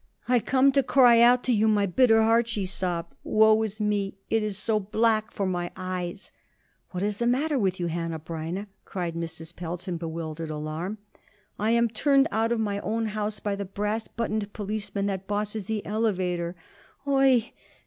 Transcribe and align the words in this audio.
"I 0.27 0.39
come 0.39 0.71
to 0.71 0.81
cry 0.81 1.19
out 1.21 1.43
to 1.43 1.51
you 1.51 1.67
my 1.67 1.85
bitter 1.85 2.23
heart," 2.23 2.47
she 2.47 2.65
sobbed. 2.65 3.13
"Woe 3.23 3.61
is 3.61 3.79
me! 3.79 4.17
It 4.31 4.41
is 4.41 4.57
so 4.57 4.79
black 4.79 5.29
for 5.29 5.45
my 5.45 5.69
eyes!" 5.75 6.31
"What 6.89 7.03
is 7.03 7.19
the 7.19 7.27
matter 7.27 7.59
with 7.59 7.79
you, 7.79 7.85
Hanneh 7.85 8.17
Breineh?" 8.17 8.65
cried 8.83 9.13
Mrs. 9.13 9.55
Pelz 9.55 9.87
in 9.87 9.97
bewildered 9.97 10.49
alarm. 10.49 10.97
"I 11.59 11.69
am 11.77 11.87
turned 11.87 12.27
out 12.31 12.51
of 12.51 12.59
my 12.59 12.79
own 12.79 13.09
house 13.13 13.39
by 13.39 13.55
the 13.55 13.63
brass 13.63 14.07
buttoned 14.07 14.51
policeman 14.53 15.05
that 15.05 15.27
bosses 15.27 15.65
the 15.65 15.85
elevator. 15.85 16.55
_Oi 17.05 17.11
i 17.11 17.19
i 17.19 17.35
i! 17.35 17.53